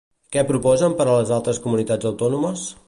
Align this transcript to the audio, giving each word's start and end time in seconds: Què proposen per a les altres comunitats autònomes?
Què 0.35 0.43
proposen 0.51 0.95
per 1.03 1.07
a 1.11 1.19
les 1.21 1.35
altres 1.39 1.63
comunitats 1.67 2.13
autònomes? 2.13 2.69